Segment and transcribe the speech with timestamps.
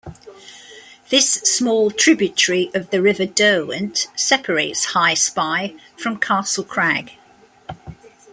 [1.11, 7.11] This small tributary of the River Derwent separates High Spy from Castle Crag.